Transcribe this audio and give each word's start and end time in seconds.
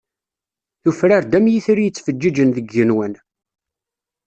Tufrar-d 0.83 1.33
am 1.37 1.47
yitri 1.51 1.83
yettfeǧǧiǧen 1.85 2.49
deg 2.55 2.65
yigenwan. 2.69 3.13